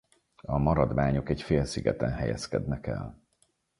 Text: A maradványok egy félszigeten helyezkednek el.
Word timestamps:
A 0.41 0.57
maradványok 0.57 1.29
egy 1.29 1.41
félszigeten 1.41 2.11
helyezkednek 2.11 2.87
el. 2.87 3.21